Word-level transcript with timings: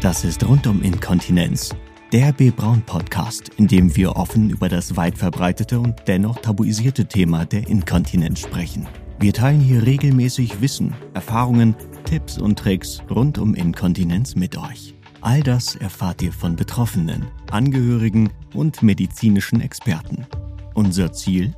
Das 0.00 0.24
ist 0.24 0.48
rund 0.48 0.66
um 0.66 0.80
Inkontinenz. 0.80 1.76
Der 2.10 2.32
B. 2.32 2.50
Braun 2.50 2.80
Podcast, 2.80 3.50
in 3.58 3.68
dem 3.68 3.94
wir 3.96 4.16
offen 4.16 4.48
über 4.48 4.70
das 4.70 4.96
weit 4.96 5.18
verbreitete 5.18 5.78
und 5.78 5.94
dennoch 6.06 6.38
tabuisierte 6.38 7.04
Thema 7.04 7.44
der 7.44 7.68
Inkontinenz 7.68 8.40
sprechen. 8.40 8.88
Wir 9.18 9.34
teilen 9.34 9.60
hier 9.60 9.84
regelmäßig 9.84 10.62
Wissen, 10.62 10.94
Erfahrungen, 11.12 11.76
Tipps 12.06 12.38
und 12.38 12.58
Tricks 12.58 13.02
rund 13.10 13.36
um 13.36 13.54
Inkontinenz 13.54 14.36
mit 14.36 14.56
euch. 14.56 14.94
All 15.20 15.42
das 15.42 15.76
erfahrt 15.76 16.22
ihr 16.22 16.32
von 16.32 16.56
Betroffenen, 16.56 17.26
Angehörigen 17.50 18.30
und 18.54 18.82
medizinischen 18.82 19.60
Experten. 19.60 20.26
Unser 20.72 21.12
Ziel? 21.12 21.54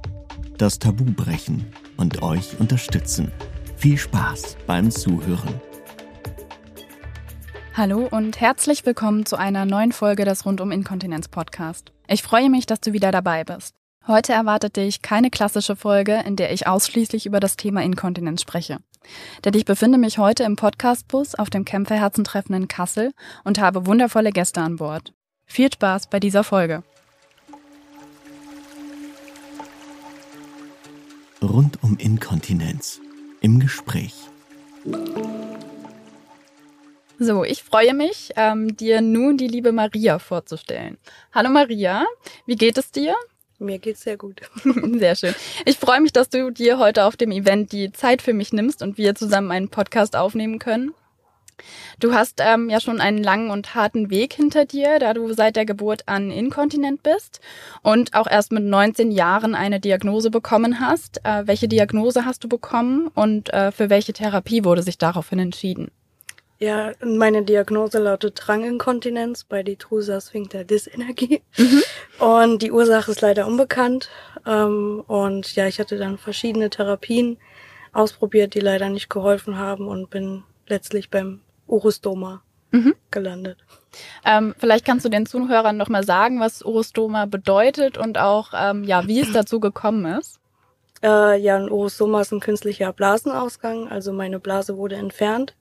Das 0.58 0.80
Tabu 0.80 1.04
brechen 1.04 1.64
und 1.96 2.22
euch 2.22 2.58
unterstützen. 2.58 3.30
Viel 3.76 3.98
Spaß 3.98 4.56
beim 4.66 4.90
Zuhören. 4.90 5.60
Hallo 7.74 8.06
und 8.10 8.38
herzlich 8.38 8.84
willkommen 8.84 9.24
zu 9.24 9.36
einer 9.36 9.64
neuen 9.64 9.92
Folge 9.92 10.26
des 10.26 10.44
Rundum 10.44 10.72
Inkontinenz 10.72 11.28
Podcast. 11.28 11.90
Ich 12.06 12.22
freue 12.22 12.50
mich, 12.50 12.66
dass 12.66 12.82
du 12.82 12.92
wieder 12.92 13.10
dabei 13.10 13.44
bist. 13.44 13.74
Heute 14.06 14.34
erwartet 14.34 14.76
dich 14.76 15.00
keine 15.00 15.30
klassische 15.30 15.74
Folge, 15.74 16.22
in 16.26 16.36
der 16.36 16.52
ich 16.52 16.66
ausschließlich 16.66 17.24
über 17.24 17.40
das 17.40 17.56
Thema 17.56 17.82
Inkontinenz 17.82 18.42
spreche. 18.42 18.80
Denn 19.44 19.54
ich 19.54 19.64
befinde 19.64 19.96
mich 19.96 20.18
heute 20.18 20.42
im 20.44 20.56
Podcastbus 20.56 21.34
auf 21.34 21.48
dem 21.48 21.64
Kämpferherzentreffen 21.64 22.54
in 22.54 22.68
Kassel 22.68 23.12
und 23.42 23.58
habe 23.58 23.86
wundervolle 23.86 24.32
Gäste 24.32 24.60
an 24.60 24.76
Bord. 24.76 25.14
Viel 25.46 25.72
Spaß 25.72 26.08
bei 26.08 26.20
dieser 26.20 26.44
Folge. 26.44 26.82
Rund 31.42 31.82
um 31.82 31.96
Inkontinenz. 31.96 33.00
Im 33.40 33.60
Gespräch. 33.60 34.14
So, 37.24 37.44
ich 37.44 37.62
freue 37.62 37.94
mich, 37.94 38.32
ähm, 38.34 38.76
dir 38.76 39.00
nun 39.00 39.36
die 39.36 39.46
liebe 39.46 39.70
Maria 39.70 40.18
vorzustellen. 40.18 40.98
Hallo 41.32 41.50
Maria, 41.50 42.04
wie 42.46 42.56
geht 42.56 42.76
es 42.76 42.90
dir? 42.90 43.14
Mir 43.60 43.78
geht's 43.78 44.00
sehr 44.00 44.16
gut. 44.16 44.40
Sehr 44.98 45.14
schön. 45.14 45.34
Ich 45.64 45.78
freue 45.78 46.00
mich, 46.00 46.12
dass 46.12 46.30
du 46.30 46.50
dir 46.50 46.80
heute 46.80 47.04
auf 47.04 47.16
dem 47.16 47.30
Event 47.30 47.70
die 47.70 47.92
Zeit 47.92 48.22
für 48.22 48.32
mich 48.32 48.52
nimmst 48.52 48.82
und 48.82 48.98
wir 48.98 49.14
zusammen 49.14 49.52
einen 49.52 49.68
Podcast 49.68 50.16
aufnehmen 50.16 50.58
können. 50.58 50.94
Du 52.00 52.12
hast 52.12 52.40
ähm, 52.44 52.68
ja 52.68 52.80
schon 52.80 53.00
einen 53.00 53.22
langen 53.22 53.52
und 53.52 53.76
harten 53.76 54.10
Weg 54.10 54.32
hinter 54.32 54.64
dir, 54.64 54.98
da 54.98 55.14
du 55.14 55.32
seit 55.32 55.54
der 55.54 55.64
Geburt 55.64 56.08
an 56.08 56.32
inkontinent 56.32 57.04
bist 57.04 57.40
und 57.82 58.14
auch 58.14 58.26
erst 58.26 58.50
mit 58.50 58.64
19 58.64 59.12
Jahren 59.12 59.54
eine 59.54 59.78
Diagnose 59.78 60.32
bekommen 60.32 60.80
hast. 60.80 61.24
Äh, 61.24 61.46
welche 61.46 61.68
Diagnose 61.68 62.24
hast 62.24 62.42
du 62.42 62.48
bekommen 62.48 63.06
und 63.14 63.52
äh, 63.52 63.70
für 63.70 63.90
welche 63.90 64.12
Therapie 64.12 64.64
wurde 64.64 64.82
sich 64.82 64.98
daraufhin 64.98 65.38
entschieden? 65.38 65.92
Ja, 66.62 66.92
meine 67.04 67.42
Diagnose 67.42 67.98
lautet 67.98 68.40
Dranginkontinenz 68.40 69.42
bei 69.42 69.64
Diffuser 69.64 70.20
Sphincter 70.20 70.62
Dysenergie. 70.62 71.42
Mhm. 71.56 71.82
Und 72.20 72.62
die 72.62 72.70
Ursache 72.70 73.10
ist 73.10 73.20
leider 73.20 73.48
unbekannt. 73.48 74.10
Ähm, 74.46 75.02
und 75.08 75.56
ja, 75.56 75.66
ich 75.66 75.80
hatte 75.80 75.98
dann 75.98 76.18
verschiedene 76.18 76.70
Therapien 76.70 77.38
ausprobiert, 77.92 78.54
die 78.54 78.60
leider 78.60 78.90
nicht 78.90 79.10
geholfen 79.10 79.58
haben 79.58 79.88
und 79.88 80.08
bin 80.10 80.44
letztlich 80.68 81.10
beim 81.10 81.40
Urostoma 81.66 82.44
mhm. 82.70 82.94
gelandet. 83.10 83.58
Ähm, 84.24 84.54
vielleicht 84.56 84.84
kannst 84.84 85.04
du 85.04 85.08
den 85.08 85.26
Zuhörern 85.26 85.76
nochmal 85.76 86.04
sagen, 86.04 86.38
was 86.38 86.62
Urostoma 86.62 87.26
bedeutet 87.26 87.98
und 87.98 88.18
auch, 88.18 88.52
ähm, 88.56 88.84
ja, 88.84 89.08
wie 89.08 89.18
es 89.18 89.32
dazu 89.32 89.58
gekommen 89.58 90.06
ist. 90.16 90.38
Äh, 91.02 91.40
ja, 91.40 91.56
ein 91.56 91.72
Urostoma 91.72 92.20
ist 92.20 92.30
ein 92.30 92.38
künstlicher 92.38 92.92
Blasenausgang. 92.92 93.88
Also 93.88 94.12
meine 94.12 94.38
Blase 94.38 94.76
wurde 94.76 94.94
entfernt 94.94 95.56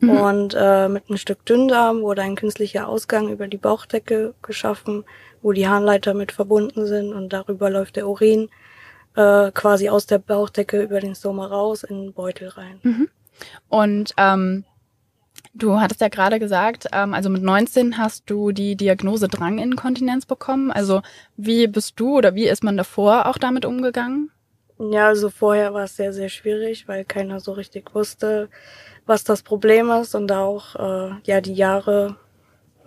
Mhm. 0.00 0.10
Und 0.10 0.56
äh, 0.56 0.88
mit 0.88 1.08
einem 1.08 1.18
Stück 1.18 1.44
Dünndarm 1.44 2.02
wurde 2.02 2.22
ein 2.22 2.36
künstlicher 2.36 2.88
Ausgang 2.88 3.28
über 3.30 3.48
die 3.48 3.56
Bauchdecke 3.56 4.34
geschaffen, 4.42 5.04
wo 5.42 5.52
die 5.52 5.68
Harnleiter 5.68 6.14
mit 6.14 6.32
verbunden 6.32 6.86
sind 6.86 7.12
und 7.12 7.32
darüber 7.32 7.68
läuft 7.70 7.96
der 7.96 8.08
Urin 8.08 8.48
äh, 9.16 9.50
quasi 9.52 9.88
aus 9.88 10.06
der 10.06 10.18
Bauchdecke 10.18 10.82
über 10.82 11.00
den 11.00 11.14
Stoma 11.14 11.46
raus 11.46 11.82
in 11.82 12.02
den 12.02 12.12
Beutel 12.12 12.48
rein. 12.48 12.78
Mhm. 12.82 13.08
Und 13.68 14.14
ähm, 14.16 14.64
du 15.54 15.80
hattest 15.80 16.00
ja 16.00 16.08
gerade 16.08 16.38
gesagt, 16.38 16.86
ähm, 16.92 17.14
also 17.14 17.28
mit 17.28 17.42
19 17.42 17.98
hast 17.98 18.30
du 18.30 18.52
die 18.52 18.76
Diagnose 18.76 19.26
Dranginkontinenz 19.26 20.26
bekommen. 20.26 20.70
Also 20.70 21.02
wie 21.36 21.66
bist 21.66 21.94
du 21.96 22.18
oder 22.18 22.34
wie 22.36 22.48
ist 22.48 22.62
man 22.62 22.76
davor 22.76 23.26
auch 23.26 23.38
damit 23.38 23.64
umgegangen? 23.64 24.30
Ja, 24.78 25.08
also 25.08 25.28
vorher 25.28 25.74
war 25.74 25.84
es 25.84 25.96
sehr, 25.96 26.12
sehr 26.12 26.28
schwierig, 26.28 26.86
weil 26.86 27.04
keiner 27.04 27.40
so 27.40 27.52
richtig 27.52 27.94
wusste, 27.96 28.48
was 29.08 29.24
das 29.24 29.42
Problem 29.42 29.90
ist 29.90 30.14
und 30.14 30.28
da 30.28 30.42
auch 30.42 30.76
äh, 30.76 31.10
ja 31.24 31.40
die 31.40 31.54
Jahre 31.54 32.16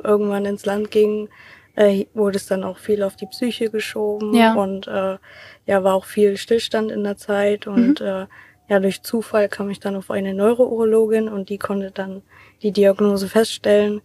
irgendwann 0.03 0.45
ins 0.45 0.65
Land 0.65 0.91
gingen, 0.91 1.29
äh, 1.75 2.05
wurde 2.13 2.37
es 2.37 2.45
dann 2.45 2.63
auch 2.63 2.77
viel 2.77 3.03
auf 3.03 3.15
die 3.15 3.25
Psyche 3.25 3.69
geschoben 3.69 4.33
ja. 4.33 4.53
und 4.53 4.87
äh, 4.87 5.17
ja 5.65 5.83
war 5.83 5.95
auch 5.95 6.05
viel 6.05 6.37
Stillstand 6.37 6.91
in 6.91 7.03
der 7.03 7.17
Zeit 7.17 7.67
und 7.67 7.99
mhm. 7.99 8.05
äh, 8.05 8.25
ja 8.69 8.79
durch 8.79 9.03
Zufall 9.03 9.49
kam 9.49 9.69
ich 9.69 9.79
dann 9.79 9.95
auf 9.95 10.11
eine 10.11 10.33
Neurourologin 10.33 11.27
und 11.27 11.49
die 11.49 11.57
konnte 11.57 11.91
dann 11.91 12.21
die 12.61 12.71
Diagnose 12.71 13.27
feststellen 13.27 14.01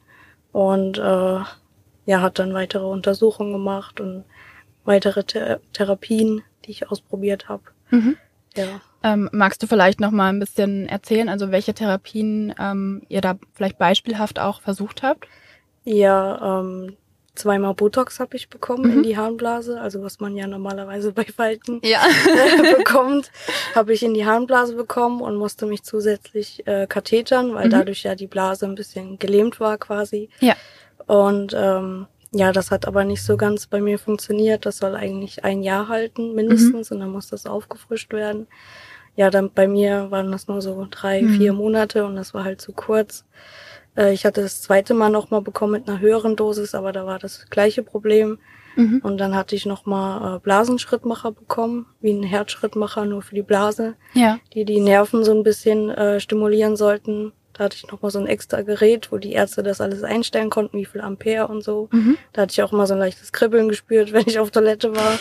und 0.53 0.99
äh, 0.99 1.41
ja 2.07 2.21
hat 2.21 2.39
dann 2.39 2.55
weitere 2.55 2.87
Untersuchungen 2.87 3.53
gemacht 3.53 4.01
und 4.01 4.25
weitere 4.85 5.25
Th 5.25 5.61
Therapien, 5.73 6.43
die 6.65 6.71
ich 6.71 6.91
ausprobiert 6.91 7.49
habe. 7.49 7.65
Mhm. 7.91 8.17
Ja. 8.57 8.81
Ähm, 9.07 9.29
magst 9.31 9.63
du 9.63 9.69
vielleicht 9.69 10.01
noch 10.01 10.11
mal 10.11 10.31
ein 10.31 10.41
bisschen 10.41 10.89
erzählen, 10.89 11.29
also 11.29 11.53
welche 11.53 11.75
Therapien 11.75 12.53
ähm, 12.59 13.03
ihr 13.09 13.21
da 13.21 13.37
vielleicht 13.55 13.79
beispielhaft 13.79 14.41
auch 14.41 14.61
versucht 14.61 15.05
habt? 15.05 15.29
Ja, 15.85 16.61
ähm, 16.61 16.97
zweimal 17.37 17.75
Botox 17.75 18.19
habe 18.19 18.37
ich 18.37 18.49
bekommen 18.49 18.91
mhm. 18.91 18.97
in 18.97 19.03
die 19.05 19.17
Harnblase, 19.17 19.81
also 19.81 20.03
was 20.03 20.19
man 20.19 20.35
ja 20.35 20.49
normalerweise 20.49 21.13
bei 21.15 21.23
Falten 21.23 21.81
ja. 21.85 22.01
bekommt, 22.77 23.31
habe 23.77 23.93
ich 23.93 24.03
in 24.03 24.13
die 24.13 24.27
Harnblase 24.27 24.75
bekommen 24.75 25.21
und 25.21 25.37
musste 25.37 25.67
mich 25.67 25.85
zusätzlich 25.85 26.67
äh, 26.67 26.89
kathetern, 26.89 27.55
weil 27.55 27.67
mhm. 27.67 27.71
dadurch 27.71 28.03
ja 28.03 28.17
die 28.17 28.27
Blase 28.27 28.67
ein 28.67 28.75
bisschen 28.75 29.21
gelähmt 29.21 29.61
war 29.61 29.79
quasi. 29.79 30.31
Ja. 30.41 30.57
Und 31.07 31.55
ähm, 31.57 32.09
ja, 32.33 32.51
das 32.51 32.73
hat 32.73 32.89
aber 32.89 33.05
nicht 33.05 33.23
so 33.23 33.37
ganz 33.37 33.69
bei 33.69 33.81
mir 33.81 34.01
funktioniert. 34.01 34.67
Das 34.67 34.79
soll 34.79 34.97
eigentlich 34.97 35.45
ein 35.45 35.63
Jahr 35.63 35.87
halten, 35.87 36.35
mindestens, 36.35 36.91
mhm. 36.91 36.97
und 36.97 37.01
dann 37.03 37.11
muss 37.11 37.29
das 37.29 37.47
aufgefrischt 37.47 38.13
werden 38.13 38.49
ja, 39.17 39.31
dann 39.31 39.51
bei 39.51 39.67
mir 39.67 40.11
waren 40.11 40.31
das 40.31 40.47
nur 40.47 40.63
so 40.63 40.87
drei, 40.91 41.23
mhm. 41.23 41.37
vier 41.37 41.53
Monate 41.53 42.05
und 42.05 42.17
das 42.17 42.35
war 42.35 42.45
halt 42.45 42.61
zu 42.61 42.73
kurz. 42.73 43.25
Äh, 43.97 44.13
ich 44.13 44.25
hatte 44.25 44.43
das 44.43 44.63
zweite 44.63 44.95
Mal 44.95 45.11
nochmal 45.11 45.41
bekommen 45.41 45.73
mit 45.73 45.89
einer 45.89 46.01
höheren 46.01 46.37
Dosis, 46.37 46.75
aber 46.75 46.93
da 46.93 47.07
war 47.07 47.19
das 47.19 47.47
gleiche 47.51 47.83
Problem. 47.83 48.39
Mhm. 48.77 49.01
Und 49.03 49.19
dann 49.19 49.35
hatte 49.35 49.57
ich 49.57 49.65
nochmal 49.65 50.37
äh, 50.37 50.39
Blasenschrittmacher 50.39 51.33
bekommen, 51.33 51.87
wie 52.01 52.13
ein 52.13 52.23
Herzschrittmacher 52.23 53.07
nur 53.07 53.23
für 53.23 53.35
die 53.35 53.43
Blase, 53.43 53.95
ja. 54.13 54.39
die 54.53 54.67
die 54.67 54.81
Nerven 54.81 55.25
so 55.25 55.33
ein 55.33 55.43
bisschen 55.43 55.91
äh, 55.91 56.21
stimulieren 56.21 56.77
sollten. 56.77 57.33
Da 57.55 57.65
hatte 57.65 57.77
ich 57.77 57.91
nochmal 57.91 58.11
so 58.11 58.19
ein 58.19 58.27
extra 58.27 58.61
Gerät, 58.61 59.11
wo 59.11 59.17
die 59.17 59.33
Ärzte 59.33 59.63
das 59.63 59.81
alles 59.81 60.03
einstellen 60.03 60.51
konnten, 60.51 60.77
wie 60.77 60.85
viel 60.85 61.01
Ampere 61.01 61.49
und 61.49 61.65
so. 61.65 61.89
Mhm. 61.91 62.19
Da 62.35 62.43
hatte 62.43 62.53
ich 62.53 62.63
auch 62.63 62.73
mal 62.73 62.87
so 62.87 62.93
ein 62.93 63.01
leichtes 63.01 63.33
Kribbeln 63.33 63.71
gespürt, 63.71 64.13
wenn 64.13 64.27
ich 64.27 64.39
auf 64.39 64.51
Toilette 64.51 64.95
war. 64.95 65.19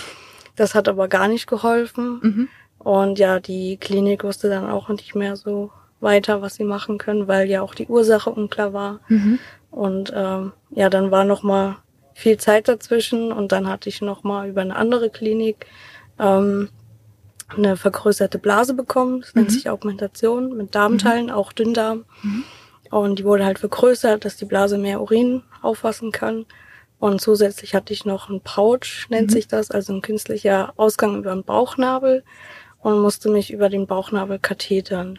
Das 0.57 0.75
hat 0.75 0.89
aber 0.89 1.07
gar 1.07 1.29
nicht 1.29 1.47
geholfen. 1.47 2.19
Mhm. 2.21 2.49
Und 2.85 3.17
ja, 3.17 3.39
die 3.39 3.77
Klinik 3.77 4.23
wusste 4.23 4.47
dann 4.47 4.69
auch 4.69 4.89
nicht 4.89 5.15
mehr 5.15 5.35
so 5.35 5.71
weiter, 6.01 6.43
was 6.43 6.53
sie 6.53 6.63
machen 6.63 6.99
können, 6.99 7.27
weil 7.27 7.49
ja 7.49 7.63
auch 7.63 7.73
die 7.73 7.87
Ursache 7.87 8.29
unklar 8.29 8.73
war. 8.73 8.99
Mhm. 9.07 9.39
Und 9.71 10.13
ähm, 10.15 10.51
ja, 10.69 10.91
dann 10.91 11.09
war 11.09 11.23
noch 11.23 11.41
mal 11.41 11.77
viel 12.13 12.37
Zeit 12.37 12.67
dazwischen 12.67 13.31
und 13.31 13.51
dann 13.51 13.67
hatte 13.67 13.89
ich 13.89 14.03
noch 14.03 14.23
mal 14.23 14.47
über 14.47 14.61
eine 14.61 14.75
andere 14.75 15.09
Klinik 15.09 15.65
ähm, 16.19 16.69
eine 17.47 17.75
vergrößerte 17.75 18.37
Blase 18.37 18.75
bekommen. 18.75 19.21
Das 19.21 19.33
mhm. 19.33 19.41
nennt 19.41 19.51
sich 19.53 19.67
Augmentation 19.67 20.55
mit 20.55 20.75
Darmteilen, 20.75 21.25
mhm. 21.25 21.31
auch 21.31 21.53
Dünndarm. 21.53 22.05
Mhm. 22.21 22.43
Und 22.91 23.17
die 23.17 23.25
wurde 23.25 23.45
halt 23.45 23.57
vergrößert, 23.57 24.25
dass 24.25 24.37
die 24.37 24.45
Blase 24.45 24.77
mehr 24.77 25.01
Urin 25.01 25.41
auffassen 25.63 26.11
kann. 26.11 26.45
Und 26.99 27.19
zusätzlich 27.19 27.73
hatte 27.73 27.93
ich 27.93 28.05
noch 28.05 28.29
einen 28.29 28.41
Pouch, 28.41 29.09
nennt 29.09 29.31
mhm. 29.31 29.33
sich 29.33 29.47
das, 29.47 29.71
also 29.71 29.91
ein 29.91 30.03
künstlicher 30.03 30.73
Ausgang 30.77 31.17
über 31.17 31.33
den 31.33 31.43
Bauchnabel 31.43 32.23
und 32.85 32.99
musste 32.99 33.29
mich 33.29 33.51
über 33.51 33.69
den 33.69 33.87
Bauchnabel 33.87 34.37
kathetern. 34.37 35.17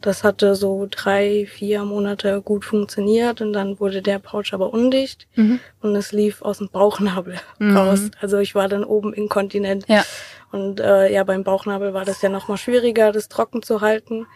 Das 0.00 0.24
hatte 0.24 0.56
so 0.56 0.88
drei, 0.90 1.46
vier 1.46 1.84
Monate 1.84 2.42
gut 2.42 2.64
funktioniert 2.64 3.40
und 3.40 3.52
dann 3.52 3.78
wurde 3.78 4.02
der 4.02 4.18
Pouch 4.18 4.52
aber 4.52 4.72
undicht 4.74 5.28
mhm. 5.36 5.60
und 5.80 5.94
es 5.94 6.10
lief 6.10 6.42
aus 6.42 6.58
dem 6.58 6.68
Bauchnabel 6.68 7.36
mhm. 7.60 7.76
raus. 7.76 8.10
Also 8.20 8.38
ich 8.38 8.56
war 8.56 8.66
dann 8.66 8.82
oben 8.82 9.14
inkontinent. 9.14 9.84
Ja. 9.86 10.04
Und 10.50 10.80
äh, 10.80 11.12
ja, 11.12 11.22
beim 11.22 11.44
Bauchnabel 11.44 11.94
war 11.94 12.04
das 12.04 12.22
ja 12.22 12.28
nochmal 12.28 12.58
schwieriger, 12.58 13.12
das 13.12 13.28
trocken 13.28 13.62
zu 13.62 13.80
halten. 13.80 14.26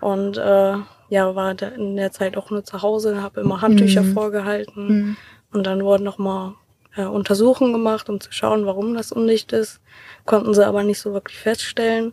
Und 0.00 0.36
äh, 0.36 0.74
ja, 1.08 1.34
war 1.34 1.60
in 1.62 1.96
der 1.96 2.12
Zeit 2.12 2.36
auch 2.36 2.50
nur 2.50 2.62
zu 2.62 2.80
Hause, 2.80 3.22
habe 3.22 3.40
immer 3.40 3.60
Handtücher 3.60 4.02
mhm. 4.02 4.12
vorgehalten. 4.12 4.86
Mhm. 4.86 5.16
Und 5.52 5.66
dann 5.66 5.82
wurden 5.82 6.04
nochmal 6.04 6.54
äh, 6.96 7.04
Untersuchungen 7.04 7.72
gemacht, 7.72 8.08
um 8.08 8.20
zu 8.20 8.32
schauen, 8.32 8.66
warum 8.66 8.94
das 8.94 9.12
undicht 9.12 9.52
ist. 9.52 9.80
Konnten 10.24 10.54
sie 10.54 10.66
aber 10.66 10.82
nicht 10.82 11.00
so 11.00 11.12
wirklich 11.12 11.38
feststellen. 11.38 12.12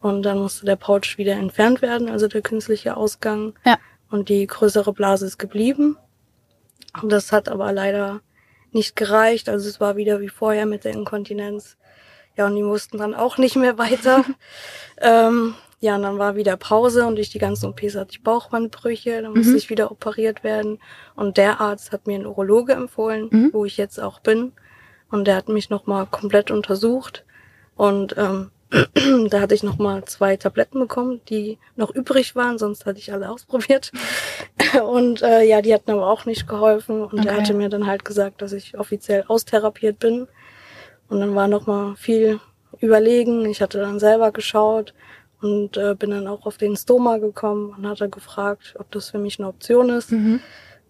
Und 0.00 0.22
dann 0.22 0.38
musste 0.38 0.66
der 0.66 0.76
Pouch 0.76 1.16
wieder 1.16 1.32
entfernt 1.32 1.80
werden, 1.80 2.10
also 2.10 2.28
der 2.28 2.42
künstliche 2.42 2.96
Ausgang. 2.96 3.54
Ja. 3.64 3.78
Und 4.10 4.28
die 4.28 4.46
größere 4.46 4.92
Blase 4.92 5.26
ist 5.26 5.38
geblieben. 5.38 5.96
Das 7.02 7.32
hat 7.32 7.48
aber 7.48 7.72
leider 7.72 8.20
nicht 8.70 8.96
gereicht. 8.96 9.48
Also 9.48 9.68
es 9.68 9.80
war 9.80 9.96
wieder 9.96 10.20
wie 10.20 10.28
vorher 10.28 10.66
mit 10.66 10.84
der 10.84 10.92
Inkontinenz. 10.92 11.76
Ja, 12.36 12.46
und 12.46 12.56
die 12.56 12.62
mussten 12.62 12.98
dann 12.98 13.14
auch 13.14 13.38
nicht 13.38 13.56
mehr 13.56 13.78
weiter. 13.78 14.24
ähm, 15.00 15.54
ja, 15.84 15.96
und 15.96 16.02
dann 16.02 16.18
war 16.18 16.34
wieder 16.34 16.56
Pause 16.56 17.06
und 17.06 17.16
durch 17.16 17.28
die 17.28 17.38
ganzen 17.38 17.66
OPs 17.66 17.94
hatte 17.94 18.12
ich 18.12 18.22
Bauchwandbrüche, 18.22 19.20
dann 19.20 19.34
musste 19.34 19.50
mhm. 19.50 19.58
ich 19.58 19.68
wieder 19.68 19.90
operiert 19.90 20.42
werden. 20.42 20.78
Und 21.14 21.36
der 21.36 21.60
Arzt 21.60 21.92
hat 21.92 22.06
mir 22.06 22.14
einen 22.14 22.24
Urologe 22.24 22.72
empfohlen, 22.72 23.28
mhm. 23.30 23.50
wo 23.52 23.66
ich 23.66 23.76
jetzt 23.76 24.00
auch 24.00 24.20
bin. 24.20 24.52
Und 25.10 25.26
der 25.26 25.36
hat 25.36 25.50
mich 25.50 25.68
nochmal 25.68 26.06
komplett 26.06 26.50
untersucht. 26.50 27.26
Und 27.76 28.14
ähm, 28.16 28.50
da 29.28 29.42
hatte 29.42 29.54
ich 29.54 29.62
nochmal 29.62 30.06
zwei 30.06 30.38
Tabletten 30.38 30.80
bekommen, 30.80 31.20
die 31.28 31.58
noch 31.76 31.94
übrig 31.94 32.34
waren, 32.34 32.56
sonst 32.56 32.86
hatte 32.86 32.98
ich 32.98 33.12
alle 33.12 33.28
ausprobiert. 33.30 33.92
Und 34.86 35.20
äh, 35.20 35.42
ja, 35.42 35.60
die 35.60 35.74
hatten 35.74 35.90
aber 35.90 36.08
auch 36.08 36.24
nicht 36.24 36.48
geholfen. 36.48 37.02
Und 37.02 37.18
okay. 37.18 37.28
er 37.28 37.36
hatte 37.36 37.52
mir 37.52 37.68
dann 37.68 37.86
halt 37.86 38.06
gesagt, 38.06 38.40
dass 38.40 38.54
ich 38.54 38.78
offiziell 38.78 39.24
austherapiert 39.28 39.98
bin. 39.98 40.28
Und 41.10 41.20
dann 41.20 41.34
war 41.34 41.46
nochmal 41.46 41.94
viel 41.96 42.40
überlegen. 42.80 43.44
Ich 43.44 43.60
hatte 43.60 43.80
dann 43.80 44.00
selber 44.00 44.32
geschaut 44.32 44.94
und 45.44 45.76
äh, 45.76 45.94
bin 45.94 46.10
dann 46.10 46.26
auch 46.26 46.46
auf 46.46 46.56
den 46.56 46.74
Stoma 46.74 47.18
gekommen 47.18 47.74
und 47.76 47.86
hatte 47.86 48.08
gefragt, 48.08 48.74
ob 48.78 48.90
das 48.90 49.10
für 49.10 49.18
mich 49.18 49.38
eine 49.38 49.48
Option 49.48 49.90
ist. 49.90 50.10
Mhm. 50.10 50.40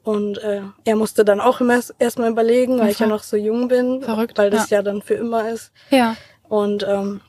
Und 0.05 0.39
äh, 0.39 0.61
er 0.85 0.97
musste 0.97 1.25
dann 1.25 1.41
auch 1.41 1.61
immer 1.61 1.81
erstmal 1.99 2.31
überlegen, 2.31 2.79
weil 2.79 2.91
ich 2.91 3.01
ja 3.01 3.07
noch 3.07 3.23
so 3.23 3.37
jung 3.37 3.69
bin, 3.69 4.03
Verrückt, 4.03 4.39
weil 4.39 4.51
das 4.51 4.71
ja. 4.71 4.79
ja 4.79 4.83
dann 4.83 5.03
für 5.03 5.15
immer 5.15 5.49
ist. 5.49 5.73
Ja. 5.91 6.17
Und 6.49 6.87
ähm, 6.89 7.21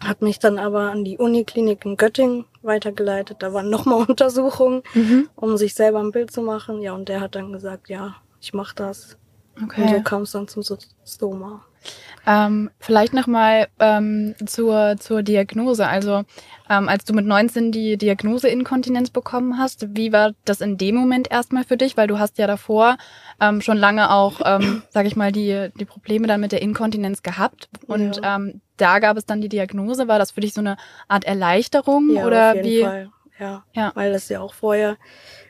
hat 0.00 0.22
mich 0.22 0.38
dann 0.38 0.58
aber 0.58 0.90
an 0.92 1.04
die 1.04 1.18
Uniklinik 1.18 1.84
in 1.84 1.96
Göttingen 1.96 2.46
weitergeleitet. 2.62 3.38
Da 3.40 3.52
waren 3.52 3.68
nochmal 3.68 4.04
Untersuchungen, 4.08 4.82
mhm. 4.94 5.28
um 5.34 5.56
sich 5.58 5.74
selber 5.74 6.00
ein 6.00 6.12
Bild 6.12 6.30
zu 6.30 6.40
machen. 6.40 6.80
Ja, 6.80 6.94
und 6.94 7.08
der 7.10 7.20
hat 7.20 7.34
dann 7.34 7.52
gesagt, 7.52 7.90
ja, 7.90 8.16
ich 8.40 8.54
mach 8.54 8.72
das. 8.72 9.18
Okay. 9.62 9.82
Und 9.82 9.88
so 9.90 10.02
kam 10.02 10.22
es 10.22 10.32
dann 10.32 10.48
zum 10.48 10.62
Stoma. 11.04 11.64
Ähm, 12.26 12.70
vielleicht 12.80 13.14
nochmal 13.14 13.68
ähm, 13.78 14.34
zur, 14.44 14.96
zur 14.98 15.22
Diagnose. 15.22 15.86
Also 15.86 16.24
ähm, 16.68 16.88
als 16.88 17.04
du 17.04 17.12
mit 17.14 17.24
19 17.24 17.70
die 17.70 17.96
Diagnose 17.96 18.48
Inkontinenz 18.48 19.10
bekommen 19.10 19.58
hast, 19.58 19.96
wie 19.96 20.12
war 20.12 20.32
das 20.44 20.60
in 20.60 20.76
dem 20.76 20.96
Moment 20.96 21.30
erstmal 21.30 21.62
für 21.62 21.76
dich? 21.76 21.96
Weil 21.96 22.08
du 22.08 22.18
hast 22.18 22.38
ja 22.38 22.48
davor 22.48 22.96
ähm, 23.40 23.60
schon 23.60 23.76
lange 23.76 24.10
auch, 24.10 24.40
ähm, 24.44 24.82
sage 24.90 25.06
ich 25.06 25.14
mal, 25.14 25.30
die, 25.30 25.68
die 25.78 25.84
Probleme 25.84 26.26
dann 26.26 26.40
mit 26.40 26.50
der 26.50 26.62
Inkontinenz 26.62 27.22
gehabt. 27.22 27.68
Und 27.86 28.16
ja. 28.16 28.36
ähm, 28.36 28.60
da 28.76 28.98
gab 28.98 29.16
es 29.16 29.24
dann 29.24 29.40
die 29.40 29.48
Diagnose. 29.48 30.08
War 30.08 30.18
das 30.18 30.32
für 30.32 30.40
dich 30.40 30.52
so 30.52 30.60
eine 30.60 30.76
Art 31.06 31.24
Erleichterung? 31.24 32.10
Ja, 32.10 32.26
oder 32.26 32.54
wie? 32.64 32.82
Fall. 32.82 33.10
Ja, 33.38 33.64
ja, 33.74 33.92
weil 33.94 34.12
das 34.12 34.30
ja 34.30 34.40
auch 34.40 34.54
vorher, 34.54 34.96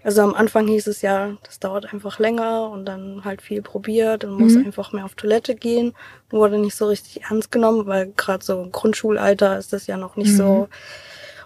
also 0.02 0.22
am 0.22 0.34
Anfang 0.34 0.66
hieß 0.66 0.88
es 0.88 1.02
ja, 1.02 1.36
das 1.44 1.60
dauert 1.60 1.92
einfach 1.92 2.18
länger 2.18 2.68
und 2.70 2.84
dann 2.84 3.24
halt 3.24 3.42
viel 3.42 3.62
probiert 3.62 4.24
und 4.24 4.40
muss 4.40 4.54
mhm. 4.54 4.66
einfach 4.66 4.92
mehr 4.92 5.04
auf 5.04 5.14
Toilette 5.14 5.54
gehen. 5.54 5.94
Wurde 6.30 6.58
nicht 6.58 6.74
so 6.74 6.88
richtig 6.88 7.22
ernst 7.22 7.52
genommen, 7.52 7.86
weil 7.86 8.12
gerade 8.16 8.44
so 8.44 8.60
im 8.60 8.72
Grundschulalter 8.72 9.56
ist 9.56 9.72
das 9.72 9.86
ja 9.86 9.96
noch 9.96 10.16
nicht 10.16 10.32
mhm. 10.32 10.36
so. 10.36 10.68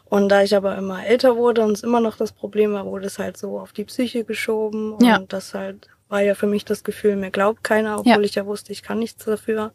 Und 0.07 0.31
da 0.31 0.43
ich 0.43 0.57
aber 0.57 0.77
immer 0.77 1.07
älter 1.07 1.37
wurde 1.37 1.63
und 1.63 1.73
es 1.73 1.83
immer 1.83 2.01
noch 2.01 2.17
das 2.17 2.33
Problem 2.33 2.73
war, 2.73 2.87
wurde 2.87 3.07
es 3.07 3.19
halt 3.19 3.37
so 3.37 3.61
auf 3.61 3.73
die 3.73 3.85
Psyche 3.85 4.25
geschoben 4.25 4.95
und 4.95 5.05
ja. 5.05 5.19
das 5.19 5.55
halt 5.55 5.89
war 6.09 6.23
ja 6.23 6.35
für 6.35 6.49
mich 6.49 6.65
das 6.65 6.83
Gefühl, 6.83 7.17
mir 7.17 7.31
glaubt 7.31 7.63
keiner, 7.63 8.01
obwohl 8.01 8.13
ja. 8.13 8.21
ich 8.21 8.35
ja 8.35 8.45
wusste, 8.45 8.73
ich 8.73 8.83
kann 8.83 8.99
nichts 8.99 9.25
dafür. 9.25 9.73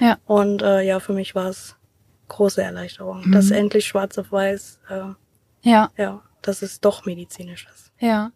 Ja. 0.00 0.18
Und 0.26 0.62
äh, 0.62 0.82
ja, 0.82 1.00
für 1.00 1.14
mich 1.14 1.34
war 1.34 1.48
es 1.48 1.76
große 2.28 2.62
Erleichterung, 2.62 3.26
mhm. 3.26 3.32
dass 3.32 3.50
endlich 3.50 3.86
schwarz 3.86 4.18
auf 4.18 4.30
weiß 4.30 4.80
äh, 4.90 5.14
ja. 5.62 5.90
Ja, 5.96 6.22
dass 6.42 6.62
es 6.62 6.80
doch 6.80 7.04
medizinisch 7.04 7.66
ist. 7.72 7.92
Ja. 7.98 8.32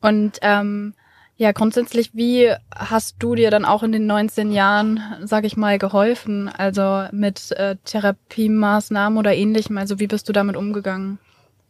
Und 0.00 0.38
ähm, 0.42 0.94
ja, 1.36 1.52
grundsätzlich, 1.52 2.14
wie 2.14 2.54
hast 2.74 3.16
du 3.18 3.34
dir 3.34 3.50
dann 3.50 3.64
auch 3.64 3.82
in 3.82 3.92
den 3.92 4.06
19 4.06 4.52
Jahren, 4.52 5.00
sag 5.22 5.44
ich 5.44 5.56
mal, 5.56 5.78
geholfen? 5.78 6.48
Also 6.48 7.06
mit 7.10 7.52
äh, 7.52 7.76
Therapiemaßnahmen 7.84 9.18
oder 9.18 9.34
ähnlichem? 9.34 9.78
Also 9.78 9.98
wie 9.98 10.06
bist 10.06 10.28
du 10.28 10.32
damit 10.32 10.56
umgegangen? 10.56 11.18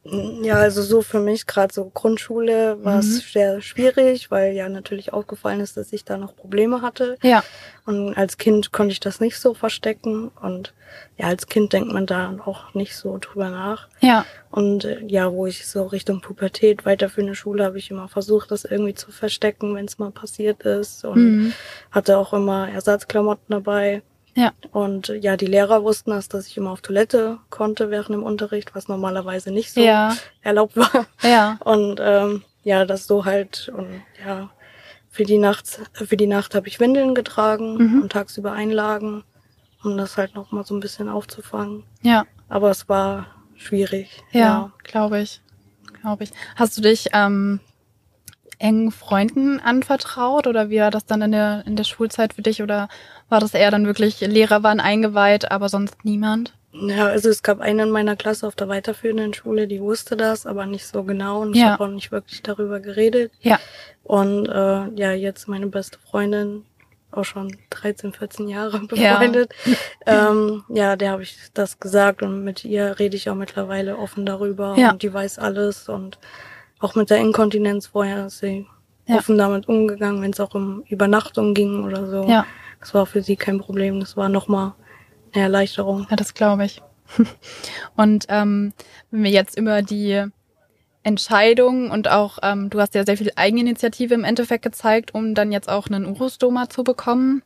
Ja, 0.05 0.57
also 0.57 0.83
so 0.83 1.01
für 1.01 1.21
mich, 1.21 1.47
gerade 1.47 1.73
so 1.73 1.85
Grundschule, 1.85 2.85
war 2.85 2.99
es 2.99 3.07
mhm. 3.07 3.21
sehr 3.33 3.61
schwierig, 3.61 4.33
weil 4.33 4.53
ja 4.53 4.69
natürlich 4.69 5.13
aufgefallen 5.13 5.61
ist, 5.61 5.77
dass 5.77 5.93
ich 5.93 6.05
da 6.05 6.19
noch 6.19 6.35
Probleme 6.35 6.83
hatte. 6.83 7.17
Ja. 7.23 7.45
Und 7.87 8.15
als 8.15 8.37
Kind 8.37 8.73
konnte 8.73 8.93
ich 8.93 8.99
das 8.99 9.21
nicht 9.21 9.39
so 9.39 9.55
verstecken. 9.55 10.33
Und 10.43 10.75
ja, 11.17 11.27
als 11.27 11.47
Kind 11.47 11.73
denkt 11.73 11.93
man 11.93 12.07
da 12.07 12.37
auch 12.45 12.75
nicht 12.75 12.97
so 12.97 13.17
drüber 13.19 13.49
nach. 13.51 13.89
Ja. 14.01 14.27
Und 14.51 14.85
äh, 14.85 15.05
ja, 15.07 15.33
wo 15.33 15.47
ich 15.47 15.69
so 15.69 15.87
Richtung 15.87 16.21
Pubertät 16.21 16.85
weiterführende 16.85 17.37
Schule 17.37 17.65
habe 17.65 17.79
ich 17.79 17.93
immer 17.93 18.09
versucht, 18.09 18.51
das 18.51 18.65
irgendwie 18.65 18.95
zu 18.95 19.13
verstecken, 19.13 19.77
wenn 19.77 19.85
es 19.85 20.01
mal 20.01 20.11
passiert 20.11 20.65
ist. 20.65 21.05
Und 21.05 21.37
mhm. 21.37 21.53
hatte 21.93 22.19
auch 22.19 22.33
immer 22.33 22.69
Ersatzklamotten 22.69 23.47
dabei. 23.51 24.03
Ja. 24.35 24.53
Und 24.71 25.09
ja, 25.09 25.37
die 25.37 25.47
Lehrer 25.47 25.85
wussten 25.85 26.11
das, 26.11 26.29
dass 26.29 26.47
ich 26.47 26.57
immer 26.57 26.71
auf 26.71 26.81
Toilette 26.81 27.39
konnte 27.51 27.91
während 27.91 28.11
dem 28.11 28.23
Unterricht, 28.23 28.75
was 28.75 28.89
normalerweise 28.89 29.51
nicht 29.51 29.73
so 29.73 29.83
ja. 29.83 30.17
erlaubt 30.41 30.77
war. 30.77 31.07
Ja. 31.23 31.59
Und 31.65 32.01
ähm, 32.03 32.43
ja, 32.65 32.85
das 32.85 33.07
so 33.07 33.25
halt 33.25 33.71
und 33.77 34.03
ja, 34.25 34.51
für 35.11 35.25
die 35.25 35.39
Nacht, 35.39 35.81
für 35.93 36.17
die 36.17 36.27
Nacht 36.27 36.55
habe 36.55 36.69
ich 36.69 36.81
Windeln 36.81 37.15
getragen 37.15 37.77
mhm. 37.77 38.03
und 38.03 38.13
tagsüber 38.13 38.53
Einlagen, 38.53 39.25
um 39.83 39.97
das 39.99 40.17
halt 40.17 40.35
noch 40.35 40.53
mal 40.53 40.65
so 40.65 40.75
ein 40.75 40.81
bisschen 40.81 41.09
aufzufangen. 41.09 41.85
Ja. 42.03 42.25
Aber 42.49 42.71
es 42.71 42.89
war 42.89 43.27
schwierig. 43.57 44.23
Ja, 44.33 44.41
ja. 44.41 44.73
glaube 44.85 45.21
ich, 45.21 45.43
glaube 46.01 46.25
ich. 46.25 46.31
Hast 46.57 46.79
du 46.79 46.83
dich 46.83 47.09
ähm, 47.13 47.61
engen 48.59 48.93
Freunden 48.93 49.61
anvertraut 49.61 50.47
oder 50.47 50.71
wie 50.71 50.81
war 50.81 50.91
das 50.91 51.05
dann 51.05 51.21
in 51.21 51.33
der, 51.33 51.65
in 51.67 51.77
der 51.77 51.85
Schulzeit 51.85 52.33
für 52.33 52.43
dich 52.43 52.63
oder 52.63 52.89
war 53.33 53.41
das 53.41 53.55
eher 53.55 53.71
dann 53.71 53.87
wirklich, 53.87 54.21
Lehrer 54.21 54.63
waren 54.63 54.79
eingeweiht, 54.79 55.51
aber 55.51 55.71
sonst 55.71 56.05
niemand? 56.05 56.53
Ja, 56.73 57.07
also 57.07 57.31
es 57.31 57.43
gab 57.43 57.61
einen 57.61 57.89
in 57.89 57.91
meiner 57.91 58.15
Klasse 58.15 58.47
auf 58.47 58.55
der 58.55 58.69
weiterführenden 58.69 59.33
Schule, 59.33 59.67
die 59.67 59.81
wusste 59.81 60.17
das, 60.17 60.47
aber 60.47 60.67
nicht 60.67 60.87
so 60.87 61.03
genau 61.03 61.41
und 61.41 61.55
ich 61.55 61.63
ja. 61.63 61.71
habe 61.71 61.85
auch 61.85 61.89
nicht 61.89 62.13
wirklich 62.13 62.43
darüber 62.43 62.79
geredet. 62.79 63.33
Ja. 63.41 63.59
Und 64.05 64.47
äh, 64.47 64.89
ja, 64.95 65.13
jetzt 65.13 65.49
meine 65.49 65.67
beste 65.67 65.99
Freundin, 65.99 66.65
auch 67.11 67.25
schon 67.25 67.57
13, 67.71 68.13
14 68.13 68.49
Jahre 68.49 68.81
befreundet. 68.87 69.53
Ja, 70.07 70.31
ähm, 70.31 70.65
ja 70.69 70.97
der 70.97 71.13
habe 71.13 71.23
ich 71.23 71.37
das 71.55 71.81
gesagt 71.81 72.23
und 72.23 72.45
mit 72.45 72.65
ihr 72.67 72.99
rede 72.99 73.17
ich 73.17 73.31
auch 73.31 73.35
mittlerweile 73.35 73.97
offen 73.97 74.27
darüber 74.27 74.75
ja. 74.77 74.93
und 74.93 75.03
die 75.03 75.13
weiß 75.13 75.39
alles 75.39 75.89
und 75.89 76.19
auch 76.81 76.95
mit 76.97 77.09
der 77.09 77.19
Inkontinenz 77.19 77.87
vorher 77.87 78.27
ist 78.27 78.41
sie 78.41 78.67
ja. 79.07 79.17
offen 79.17 79.39
damit 79.39 79.69
umgegangen, 79.69 80.21
wenn 80.21 80.33
es 80.33 80.41
auch 80.41 80.55
um 80.55 80.83
Übernachtung 80.89 81.55
ging 81.55 81.85
oder 81.85 82.07
so. 82.09 82.29
Ja. 82.29 82.45
Das 82.83 82.93
war 82.95 83.07
für 83.07 83.23
sie 83.23 83.37
kein 83.37 83.59
Problem. 83.59 84.01
Das 84.01 84.17
war 84.17 84.29
nochmal 84.29 84.75
eine 85.33 85.45
Erleichterung. 85.45 86.07
Ja, 86.11 86.17
das 86.17 86.35
glaube 86.35 86.65
ich. 86.65 86.83
Und 87.97 88.27
ähm, 88.29 88.75
wenn 89.11 89.23
wir 89.23 89.31
jetzt 89.31 89.57
über 89.57 89.83
die 89.83 90.27
Entscheidung 91.05 91.91
und 91.91 92.09
auch, 92.09 92.39
ähm, 92.43 92.71
du 92.71 92.81
hast 92.81 92.95
ja 92.95 93.05
sehr 93.05 93.17
viel 93.17 93.33
Eigeninitiative 93.35 94.15
im 94.15 94.25
Endeffekt 94.25 94.63
gezeigt, 94.63 95.15
um 95.15 95.35
dann 95.35 95.51
jetzt 95.51 95.69
auch 95.69 95.89
einen 95.89 96.07
Urostoma 96.07 96.69
zu 96.69 96.85
bekommen. 96.85 97.43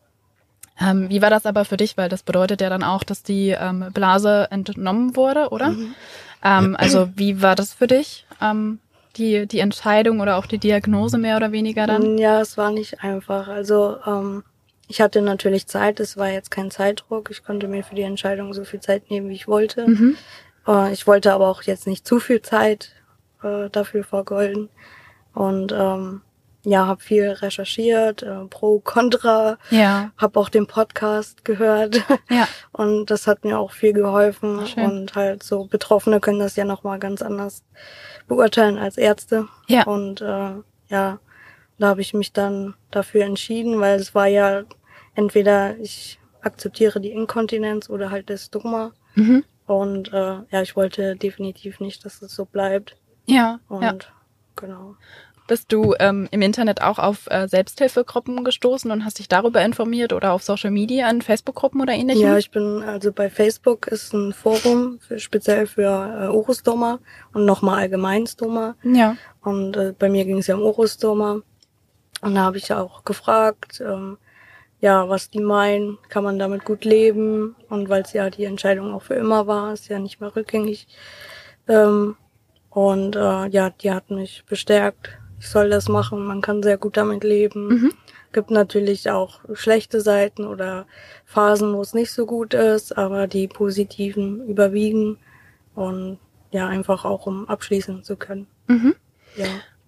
Ähm, 0.78 1.09
wie 1.09 1.23
war 1.23 1.31
das 1.31 1.47
aber 1.47 1.64
für 1.64 1.78
dich? 1.78 1.97
Weil 1.97 2.11
das 2.11 2.23
bedeutet 2.23 2.61
ja 2.61 2.69
dann 2.69 2.83
auch, 2.83 3.02
dass 3.02 3.23
die 3.23 3.57
ähm, 3.59 3.87
Blase 3.95 4.49
entnommen 4.50 5.16
wurde, 5.16 5.49
oder? 5.49 5.71
Mhm. 5.71 5.95
Ähm, 6.45 6.76
also 6.78 7.09
wie 7.16 7.40
war 7.40 7.55
das 7.55 7.73
für 7.73 7.87
dich? 7.87 8.26
Ähm, 8.43 8.78
die, 9.16 9.47
die 9.47 9.61
Entscheidung 9.61 10.21
oder 10.21 10.37
auch 10.37 10.45
die 10.45 10.59
Diagnose 10.59 11.16
mehr 11.16 11.38
oder 11.38 11.50
weniger 11.50 11.87
dann? 11.87 12.19
Ja, 12.19 12.43
es 12.43 12.59
war 12.59 12.71
nicht 12.71 13.02
einfach. 13.02 13.49
Also 13.49 13.97
ähm, 14.07 14.45
ich 14.88 15.00
hatte 15.00 15.21
natürlich 15.21 15.66
Zeit, 15.66 16.00
es 16.00 16.16
war 16.16 16.28
jetzt 16.28 16.50
kein 16.50 16.71
Zeitdruck. 16.71 17.31
Ich 17.31 17.45
konnte 17.45 17.69
mir 17.69 17.83
für 17.83 17.95
die 17.95 18.02
Entscheidung 18.02 18.55
so 18.55 18.64
viel 18.64 18.81
Zeit 18.81 19.11
nehmen, 19.11 19.28
wie 19.28 19.35
ich 19.35 19.49
wollte. 19.49 19.87
Mhm. 19.88 20.16
Äh, 20.66 20.93
ich 20.93 21.07
wollte 21.07 21.33
aber 21.33 21.49
auch 21.49 21.62
jetzt 21.62 21.87
nicht 21.87 22.07
zu 22.07 22.21
viel 22.21 22.43
Zeit 22.43 22.93
äh, 23.43 23.69
dafür 23.71 24.05
vergolden. 24.05 24.69
Und 25.35 25.73
ähm, 25.73 26.23
ja, 26.66 26.87
habe 26.87 27.00
viel 27.00 27.28
recherchiert, 27.28 28.25
äh, 28.25 28.45
pro, 28.50 28.81
contra, 28.81 29.57
ja. 29.71 30.11
habe 30.16 30.40
auch 30.40 30.49
den 30.49 30.66
Podcast 30.66 31.45
gehört 31.45 32.02
ja. 32.28 32.49
und 32.73 33.07
das 33.07 33.28
hat 33.28 33.45
mir 33.45 33.57
auch 33.61 33.71
viel 33.71 33.93
geholfen 33.93 34.66
Schön. 34.66 34.85
und 34.85 35.14
halt 35.14 35.45
so 35.45 35.66
Betroffene 35.66 36.19
können 36.19 36.40
das 36.40 36.57
ja 36.57 36.64
noch 36.64 36.83
mal 36.83 36.99
ganz 36.99 37.23
anders 37.23 37.62
beurteilen 38.26 38.78
als 38.78 38.99
Ärzte 38.99 39.47
ja. 39.69 39.85
und 39.85 40.21
äh, 40.23 40.55
ja, 40.88 41.21
da 41.78 41.88
habe 41.88 42.00
ich 42.00 42.14
mich 42.14 42.33
dann 42.33 42.75
dafür 42.90 43.25
entschieden, 43.25 43.80
weil 43.80 43.99
es 43.99 44.14
war 44.14 44.26
ja 44.26 44.64
entweder 45.14 45.76
ich 45.78 46.18
akzeptiere 46.40 47.00
die 47.00 47.11
Inkontinenz 47.11 47.90
oder 47.90 48.11
halt 48.11 48.30
das 48.30 48.47
Stoma 48.47 48.92
mhm. 49.14 49.45
und 49.66 50.12
äh, 50.12 50.38
ja, 50.50 50.62
ich 50.62 50.76
wollte 50.76 51.16
definitiv 51.16 51.80
nicht, 51.80 52.04
dass 52.04 52.23
es 52.23 52.35
so 52.35 52.45
bleibt. 52.45 52.97
Ja. 53.26 53.61
Und 53.68 53.83
ja. 53.83 53.97
genau. 54.54 54.97
Bist 55.49 55.73
du 55.73 55.95
ähm, 56.00 56.26
im 56.33 56.42
Internet 56.42 56.83
auch 56.83 56.99
auf 56.99 57.28
äh, 57.30 57.47
Selbsthilfegruppen 57.47 58.42
gestoßen 58.42 58.90
und 58.90 59.04
hast 59.04 59.21
dich 59.21 59.28
darüber 59.28 59.62
informiert 59.62 60.12
oder 60.12 60.33
auf 60.33 60.42
Social 60.42 60.73
Media 60.73 61.06
an 61.06 61.23
Facebook-Gruppen 61.23 61.80
oder 61.80 61.92
ähnlichem? 61.92 62.23
Ja, 62.23 62.37
ich 62.37 62.50
bin 62.50 62.83
also 62.83 63.12
bei 63.12 63.30
Facebook 63.30 63.87
ist 63.87 64.12
ein 64.12 64.33
Forum 64.33 64.99
für, 64.99 65.21
speziell 65.21 65.68
für 65.68 66.30
äh, 66.33 66.35
Urostoma 66.35 66.99
und 67.33 67.45
nochmal 67.45 67.78
allgemein 67.78 68.26
Stoma. 68.26 68.75
Ja. 68.83 69.16
Und 69.42 69.76
äh, 69.76 69.95
bei 69.97 70.09
mir 70.09 70.25
ging 70.25 70.38
es 70.38 70.49
ja 70.49 70.56
um 70.56 70.62
Urostoma. 70.62 71.42
Und 72.26 72.35
da 72.35 72.40
habe 72.40 72.59
ich 72.59 72.73
auch 72.73 73.04
gefragt, 73.04 73.80
ähm, 73.80 74.18
ja, 74.80 75.09
was 75.09 75.30
die 75.30 75.38
meinen, 75.38 75.97
kann 76.09 76.25
man 76.25 76.40
damit 76.40 76.64
gut 76.64 76.85
leben? 76.85 77.54
Und 77.68 77.88
weil 77.88 78.02
es 78.02 78.14
ja 78.14 78.30
die 78.30 78.47
Entscheidung 78.47 78.92
auch 78.92 79.02
für 79.02 79.14
immer 79.14 79.47
war, 79.47 79.73
ist 79.73 79.87
ja 79.87 80.00
nicht 80.00 80.21
mehr 80.21 80.35
rückgängig. 80.35 80.88
Ähm, 81.68 82.16
und 82.68 83.14
äh, 83.14 83.47
ja, 83.47 83.71
die 83.71 83.92
hat 83.92 84.11
mich 84.11 84.45
bestärkt, 84.45 85.16
ich 85.38 85.49
soll 85.49 85.71
das 85.71 85.87
machen, 85.87 86.26
man 86.26 86.40
kann 86.40 86.64
sehr 86.64 86.78
gut 86.78 86.97
damit 86.97 87.23
leben. 87.23 87.68
Mhm. 87.68 87.92
Gibt 88.33 88.50
natürlich 88.50 89.09
auch 89.09 89.38
schlechte 89.54 90.00
Seiten 90.00 90.49
oder 90.49 90.87
Phasen, 91.26 91.75
wo 91.75 91.80
es 91.80 91.95
nicht 91.95 92.11
so 92.11 92.26
gut 92.26 92.54
ist, 92.54 92.99
aber 92.99 93.28
die 93.28 93.47
positiven 93.47 94.45
überwiegen 94.49 95.18
und 95.76 96.18
ja, 96.50 96.66
einfach 96.66 97.04
auch 97.04 97.26
um 97.26 97.49
abschließen 97.49 98.02
zu 98.02 98.16
können. 98.16 98.49
Mhm. 98.66 98.97
Ja. 99.37 99.47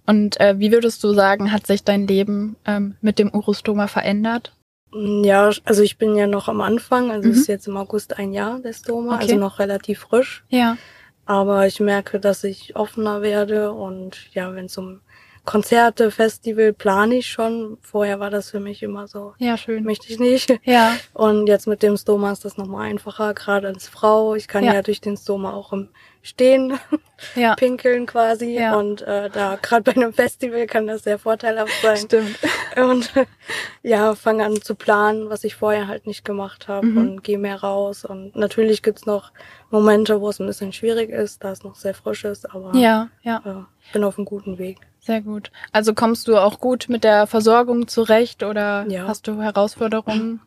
Und 0.08 0.40
äh, 0.40 0.58
wie 0.58 0.72
würdest 0.72 1.04
du 1.04 1.12
sagen, 1.12 1.52
hat 1.52 1.66
sich 1.66 1.84
dein 1.84 2.06
Leben 2.06 2.56
ähm, 2.64 2.96
mit 3.02 3.18
dem 3.18 3.28
Urostoma 3.28 3.88
verändert? 3.88 4.54
Ja, 4.90 5.50
also 5.64 5.82
ich 5.82 5.98
bin 5.98 6.16
ja 6.16 6.26
noch 6.26 6.48
am 6.48 6.62
Anfang, 6.62 7.10
also 7.10 7.28
mhm. 7.28 7.34
ist 7.34 7.46
jetzt 7.46 7.68
im 7.68 7.76
August 7.76 8.18
ein 8.18 8.32
Jahr 8.32 8.58
der 8.58 8.72
Stoma, 8.72 9.16
okay. 9.16 9.24
also 9.24 9.36
noch 9.36 9.58
relativ 9.58 9.98
frisch. 9.98 10.44
Ja. 10.48 10.78
Aber 11.26 11.66
ich 11.66 11.78
merke, 11.78 12.20
dass 12.20 12.42
ich 12.42 12.74
offener 12.74 13.20
werde 13.20 13.70
und 13.72 14.32
ja, 14.32 14.54
wenn 14.54 14.64
es 14.64 14.78
um 14.78 15.02
Konzerte, 15.48 16.10
Festival 16.10 16.74
plane 16.74 17.14
ich 17.16 17.28
schon. 17.28 17.78
Vorher 17.80 18.20
war 18.20 18.28
das 18.28 18.50
für 18.50 18.60
mich 18.60 18.82
immer 18.82 19.08
so. 19.08 19.32
Ja, 19.38 19.56
schön. 19.56 19.82
Möchte 19.82 20.12
ich 20.12 20.18
nicht. 20.18 20.54
Ja. 20.64 20.94
Und 21.14 21.46
jetzt 21.46 21.66
mit 21.66 21.82
dem 21.82 21.96
Stoma 21.96 22.32
ist 22.32 22.44
das 22.44 22.58
nochmal 22.58 22.90
einfacher, 22.90 23.32
gerade 23.32 23.68
als 23.68 23.88
Frau. 23.88 24.34
Ich 24.34 24.46
kann 24.46 24.62
ja, 24.62 24.74
ja 24.74 24.82
durch 24.82 25.00
den 25.00 25.16
Stoma 25.16 25.54
auch 25.54 25.72
im 25.72 25.88
Stehen 26.20 26.78
ja. 27.34 27.54
pinkeln 27.54 28.04
quasi. 28.04 28.58
Ja. 28.58 28.76
Und 28.76 29.00
äh, 29.00 29.30
da 29.30 29.56
gerade 29.56 29.84
bei 29.84 29.92
einem 29.92 30.12
Festival 30.12 30.66
kann 30.66 30.86
das 30.86 31.04
sehr 31.04 31.18
vorteilhaft 31.18 31.72
sein. 31.80 31.96
Stimmt. 31.96 32.38
Und 32.76 33.10
ja, 33.82 34.14
fange 34.14 34.44
an 34.44 34.60
zu 34.60 34.74
planen, 34.74 35.30
was 35.30 35.44
ich 35.44 35.54
vorher 35.54 35.88
halt 35.88 36.06
nicht 36.06 36.26
gemacht 36.26 36.68
habe 36.68 36.88
mhm. 36.88 36.98
und 36.98 37.24
gehe 37.24 37.38
mehr 37.38 37.62
raus. 37.62 38.04
Und 38.04 38.36
natürlich 38.36 38.82
gibt's 38.82 39.06
noch 39.06 39.32
Momente, 39.70 40.20
wo 40.20 40.28
es 40.28 40.40
ein 40.40 40.46
bisschen 40.46 40.74
schwierig 40.74 41.08
ist, 41.08 41.42
da 41.42 41.52
es 41.52 41.64
noch 41.64 41.74
sehr 41.74 41.94
frisch 41.94 42.24
ist, 42.24 42.54
aber 42.54 42.74
ja, 42.74 43.08
ja. 43.22 43.42
Äh, 43.46 43.92
bin 43.94 44.04
auf 44.04 44.18
einem 44.18 44.26
guten 44.26 44.58
Weg. 44.58 44.76
Sehr 45.08 45.22
gut. 45.22 45.50
Also 45.72 45.94
kommst 45.94 46.28
du 46.28 46.36
auch 46.36 46.60
gut 46.60 46.90
mit 46.90 47.02
der 47.02 47.26
Versorgung 47.26 47.88
zurecht 47.88 48.42
oder 48.42 48.84
ja. 48.90 49.08
hast 49.08 49.26
du 49.26 49.40
Herausforderungen? 49.40 50.42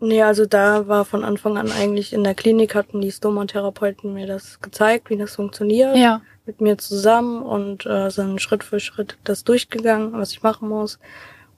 Nee, 0.00 0.24
also 0.24 0.44
da 0.44 0.88
war 0.88 1.04
von 1.04 1.22
Anfang 1.22 1.56
an 1.56 1.70
eigentlich 1.70 2.12
in 2.12 2.24
der 2.24 2.34
Klinik 2.34 2.74
hatten 2.74 3.00
die 3.00 3.12
Stomatherapeuten 3.12 4.12
mir 4.12 4.26
das 4.26 4.60
gezeigt, 4.60 5.08
wie 5.08 5.16
das 5.16 5.36
funktioniert. 5.36 5.96
Ja. 5.96 6.20
Mit 6.46 6.60
mir 6.60 6.78
zusammen 6.78 7.44
und 7.44 7.86
äh, 7.86 8.10
sind 8.10 8.42
Schritt 8.42 8.64
für 8.64 8.80
Schritt 8.80 9.18
das 9.22 9.44
durchgegangen, 9.44 10.14
was 10.14 10.32
ich 10.32 10.42
machen 10.42 10.68
muss. 10.68 10.98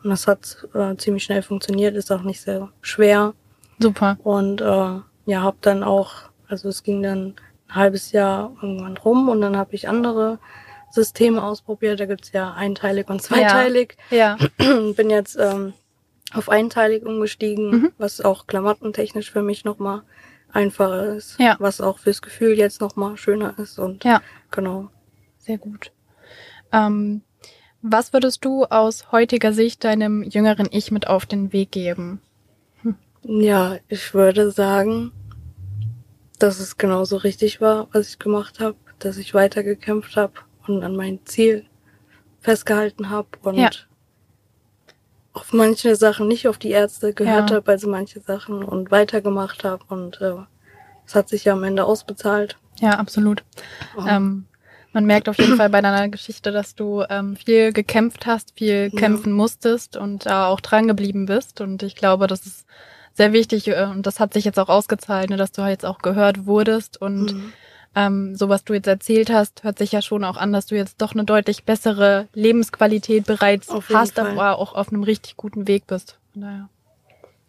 Und 0.05 0.11
das 0.11 0.27
hat 0.27 0.69
äh, 0.75 0.97
ziemlich 0.97 1.25
schnell 1.25 1.41
funktioniert, 1.41 1.97
ist 1.97 2.13
auch 2.13 2.25
nicht 2.25 2.43
sehr 2.43 2.69
schwer. 2.83 3.33
Super. 3.79 4.19
Und 4.23 4.61
äh, 4.61 5.01
ja, 5.25 5.43
hab 5.43 5.63
dann 5.63 5.83
auch, 5.83 6.13
also 6.47 6.69
es 6.69 6.83
ging 6.83 7.03
dann 7.03 7.37
ein 7.69 7.75
halbes 7.75 8.13
Jahr 8.13 8.53
irgendwann 8.61 8.99
rum 8.99 9.31
und 9.31 9.41
dann 9.41 9.57
habe 9.57 9.75
ich 9.75 9.89
andere 9.89 10.39
Systeme 10.91 11.43
ausprobiert. 11.43 12.01
Da 12.01 12.07
gibt's 12.07 12.33
ja 12.33 12.53
einteilig 12.55 13.09
und 13.09 13.23
zweiteilig. 13.23 13.97
Ja. 14.11 14.37
ja. 14.61 14.93
Bin 14.97 15.11
jetzt 15.11 15.37
ähm, 15.39 15.73
auf 16.33 16.49
einteilig 16.49 17.05
umgestiegen, 17.05 17.71
mhm. 17.71 17.93
was 17.99 18.21
auch 18.21 18.47
klamottentechnisch 18.47 19.31
für 19.31 19.43
mich 19.43 19.65
nochmal 19.65 20.03
einfacher 20.53 21.15
ist. 21.15 21.39
Ja. 21.39 21.57
Was 21.59 21.81
auch 21.81 21.99
fürs 21.99 22.23
Gefühl 22.23 22.59
jetzt 22.59 22.81
nochmal 22.81 23.17
schöner 23.17 23.59
ist. 23.59 23.79
Und 23.79 24.05
ja. 24.05 24.23
genau. 24.51 24.89
Sehr 25.39 25.59
gut. 25.59 25.93
Ähm, 26.73 27.23
was 27.83 28.13
würdest 28.13 28.45
du 28.45 28.65
aus 28.65 29.13
heutiger 29.13 29.53
Sicht 29.53 29.85
deinem 29.85 30.23
jüngeren 30.25 30.69
Ich 30.71 30.91
mit 30.91 31.07
auf 31.07 31.27
den 31.27 31.53
Weg 31.53 31.71
geben? 31.71 32.21
Hm. 32.83 32.97
Ja, 33.23 33.77
ich 33.89 34.13
würde 34.13 34.51
sagen, 34.51 35.13
dass 36.39 36.59
es 36.59 36.77
genauso 36.79 37.17
richtig 37.17 37.61
war, 37.61 37.89
was 37.93 38.09
ich 38.09 38.19
gemacht 38.19 38.61
habe, 38.61 38.77
dass 38.99 39.19
ich 39.19 39.35
weitergekämpft 39.35 40.17
habe 40.17 40.33
und 40.69 40.83
an 40.83 40.97
mein 40.97 41.21
Ziel 41.25 41.65
festgehalten 42.41 43.11
habe 43.11 43.29
und 43.43 43.57
ja. 43.57 43.71
auf 45.33 45.53
manche 45.53 45.97
Sachen 45.97 46.29
nicht 46.29 46.49
auf 46.49 46.59
die 46.59 46.71
Ärzte 46.71 47.13
gehört 47.13 47.51
ja. 47.51 47.57
habe, 47.57 47.73
also 47.73 47.89
manche 47.89 48.21
Sachen 48.21 48.63
und 48.63 48.91
weitergemacht 48.91 49.65
habe 49.65 49.85
und 49.89 50.21
äh, 50.21 50.35
es 51.07 51.15
hat 51.15 51.29
sich 51.29 51.45
ja 51.45 51.55
am 51.55 51.65
Ende 51.65 51.85
ausbezahlt. 51.85 52.57
Ja, 52.81 52.93
absolut. 52.93 53.45
Oh. 53.97 54.05
Ähm, 54.07 54.47
man 54.93 55.05
merkt 55.05 55.29
auf 55.29 55.39
jeden 55.39 55.57
Fall 55.57 55.71
bei 55.71 55.81
deiner 55.81 56.09
Geschichte, 56.09 56.53
dass 56.53 56.75
du 56.75 57.05
ähm, 57.11 57.37
viel 57.37 57.73
gekämpft 57.73 58.27
hast, 58.27 58.53
viel 58.57 58.91
ja. 58.93 58.99
kämpfen 58.99 59.33
musstest 59.33 59.97
und 59.97 60.27
da 60.27 60.47
äh, 60.47 60.49
auch 60.49 60.61
dran 60.61 60.89
geblieben 60.89 61.27
bist. 61.27 61.61
Und 61.61 61.83
ich 61.83 61.97
glaube, 61.97 62.27
das 62.27 62.47
ist 62.47 62.67
sehr 63.13 63.33
wichtig 63.33 63.69
äh, 63.69 63.85
und 63.85 64.07
das 64.07 64.21
hat 64.21 64.33
sich 64.33 64.45
jetzt 64.45 64.59
auch 64.59 64.69
ausgezahlt, 64.69 65.31
ne, 65.31 65.37
dass 65.37 65.53
du 65.53 65.63
jetzt 65.63 65.85
auch 65.85 65.99
gehört 65.99 66.47
wurdest 66.47 67.01
und 67.01 67.35
mhm 67.35 67.53
ähm, 67.97 68.37
so 68.37 68.51
was 68.51 68.63
du 68.63 68.75
jetzt 68.75 68.87
erzählt 68.87 69.31
hast, 69.31 69.65
hört 69.65 69.79
sich 69.79 69.91
ja 69.91 70.03
schon 70.03 70.23
auch 70.23 70.37
an, 70.37 70.53
dass 70.53 70.67
du 70.67 70.77
jetzt 70.77 71.01
doch 71.01 71.13
eine 71.13 71.25
deutlich 71.25 71.65
bessere 71.65 72.29
Lebensqualität 72.35 73.27
bereits 73.27 73.73
hast, 73.93 74.15
Fall. 74.17 74.27
aber 74.27 74.59
auch 74.59 74.75
auf 74.75 74.93
einem 74.93 75.03
richtig 75.03 75.37
guten 75.39 75.67
Weg 75.67 75.87
bist. 75.87 76.19
Von 76.33 76.43
daher, 76.43 76.69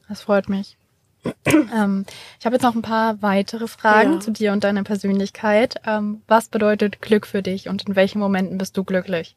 das 0.07 0.21
freut 0.21 0.47
mich. 0.47 0.77
ähm, 1.45 2.05
ich 2.39 2.45
habe 2.45 2.55
jetzt 2.55 2.63
noch 2.63 2.75
ein 2.75 2.81
paar 2.81 3.21
weitere 3.21 3.67
Fragen 3.67 4.13
ja. 4.13 4.19
zu 4.21 4.31
dir 4.31 4.53
und 4.53 4.63
deiner 4.63 4.83
Persönlichkeit. 4.83 5.75
Ähm, 5.85 6.21
was 6.27 6.47
bedeutet 6.47 7.01
Glück 7.01 7.27
für 7.27 7.43
dich 7.43 7.67
und 7.67 7.83
in 7.87 7.97
welchen 7.97 8.19
Momenten 8.19 8.57
bist 8.57 8.77
du 8.77 8.85
glücklich? 8.85 9.35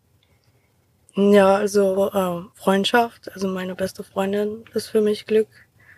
Ja, 1.17 1.57
also 1.57 2.09
äh, 2.13 2.43
Freundschaft, 2.55 3.33
also 3.33 3.49
meine 3.49 3.75
beste 3.75 4.05
Freundin 4.05 4.65
ist 4.75 4.87
für 4.87 5.01
mich 5.01 5.27
Glück 5.27 5.49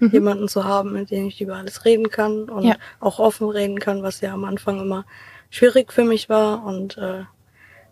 mhm. 0.02 0.10
jemanden 0.10 0.48
zu 0.48 0.64
haben, 0.64 0.92
mit 0.92 1.10
dem 1.10 1.28
ich 1.28 1.40
über 1.40 1.56
alles 1.56 1.84
reden 1.84 2.10
kann 2.10 2.48
und 2.48 2.64
ja. 2.64 2.76
auch 3.00 3.18
offen 3.18 3.48
reden 3.48 3.78
kann, 3.78 4.02
was 4.02 4.20
ja 4.20 4.32
am 4.32 4.44
Anfang 4.44 4.80
immer 4.80 5.04
schwierig 5.50 5.92
für 5.92 6.04
mich 6.04 6.28
war. 6.28 6.64
Und 6.64 6.98
äh, 6.98 7.24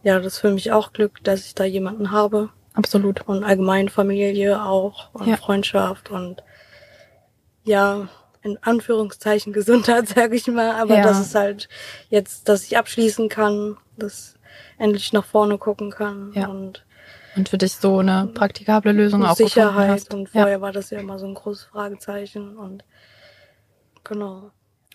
ja, 0.02 0.19
das 0.19 0.35
ist 0.35 0.38
für 0.38 0.50
mich 0.50 0.73
auch 0.73 0.93
Glück, 0.93 1.23
dass 1.25 1.47
ich 1.47 1.55
da 1.55 1.64
jemanden 1.64 2.11
habe. 2.11 2.50
Absolut. 2.75 3.26
Und 3.26 3.45
allgemein 3.45 3.88
Familie 3.88 4.62
auch 4.62 5.12
und 5.12 5.29
ja. 5.29 5.37
Freundschaft 5.37 6.11
und 6.11 6.43
ja, 7.64 8.09
in 8.43 8.59
Anführungszeichen 8.62 9.52
Gesundheit, 9.52 10.09
sage 10.14 10.37
ich 10.37 10.47
mal. 10.47 10.73
Aber 10.73 10.97
ja. 10.97 11.02
das 11.02 11.21
ist 11.21 11.35
halt 11.35 11.69
jetzt, 12.09 12.49
dass 12.49 12.64
ich 12.64 12.76
abschließen 12.76 13.29
kann, 13.29 13.76
dass 13.97 14.35
endlich 14.79 15.12
nach 15.12 15.25
vorne 15.25 15.59
gucken 15.59 15.90
kann 15.90 16.33
ja. 16.35 16.49
und 16.49 16.85
und 17.37 17.49
für 17.49 17.58
dich 17.58 17.75
so 17.75 17.99
eine 17.99 18.28
praktikable 18.34 18.92
Lösung 18.92 19.25
auch 19.25 19.37
Sicherheit 19.37 20.12
und 20.12 20.28
vorher 20.28 20.52
ja. 20.52 20.60
war 20.60 20.72
das 20.72 20.90
ja 20.90 20.99
immer 20.99 21.18
so 21.18 21.26
ein 21.26 21.34
großes 21.34 21.64
Fragezeichen 21.64 22.56
und 22.56 22.84
genau. 24.04 24.50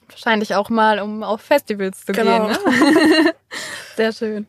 Wahrscheinlich 0.07 0.53
auch 0.55 0.69
mal, 0.69 0.99
um 0.99 1.23
auf 1.23 1.41
Festivals 1.41 2.05
zu 2.05 2.11
genau. 2.11 2.47
gehen. 2.47 2.57
Ne? 2.65 3.33
Sehr 3.95 4.11
schön. 4.11 4.45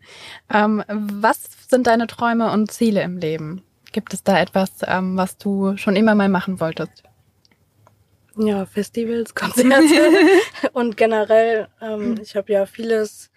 Ähm, 0.52 0.84
was 0.88 1.48
sind 1.68 1.86
deine 1.86 2.06
Träume 2.06 2.50
und 2.52 2.70
Ziele 2.70 3.02
im 3.02 3.16
Leben? 3.16 3.62
Gibt 3.92 4.12
es 4.12 4.22
da 4.22 4.38
etwas, 4.38 4.70
ähm, 4.86 5.16
was 5.16 5.38
du 5.38 5.76
schon 5.76 5.96
immer 5.96 6.14
mal 6.14 6.28
machen 6.28 6.60
wolltest? 6.60 7.04
Ja, 8.36 8.66
Festivals, 8.66 9.34
Konzerte 9.34 10.10
und 10.72 10.96
generell, 10.96 11.68
ähm, 11.80 12.18
ich 12.20 12.36
habe 12.36 12.52
ja 12.52 12.66
vieles 12.66 13.30